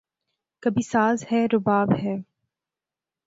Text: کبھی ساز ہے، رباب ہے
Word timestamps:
کبھی 0.63 0.83
ساز 0.83 1.23
ہے، 1.31 1.45
رباب 1.53 1.89
ہے 2.03 2.15